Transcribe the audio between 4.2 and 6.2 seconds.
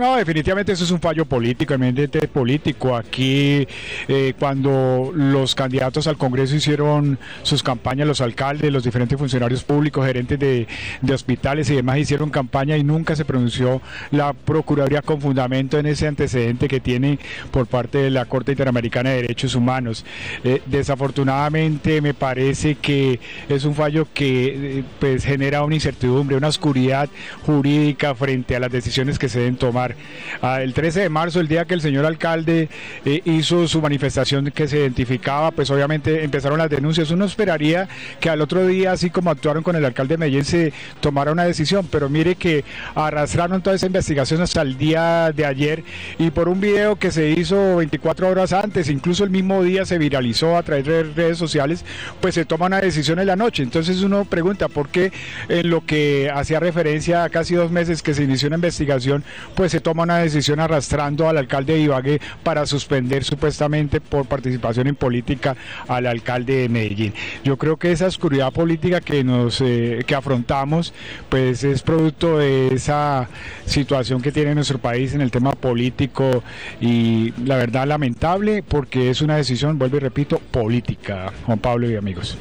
cuando los candidatos al